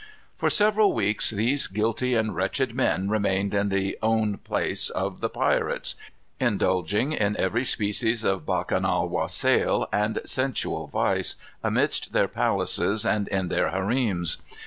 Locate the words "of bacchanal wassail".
8.23-9.87